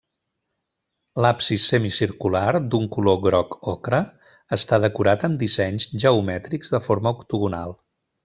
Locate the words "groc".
3.27-3.53